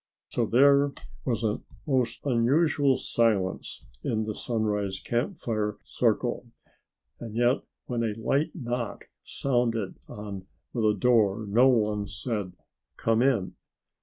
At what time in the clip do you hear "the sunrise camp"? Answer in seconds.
4.25-5.37